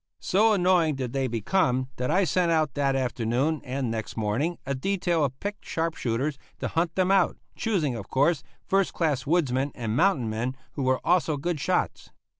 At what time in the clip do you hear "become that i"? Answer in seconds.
1.27-2.23